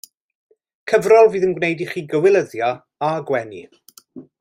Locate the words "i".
1.85-1.87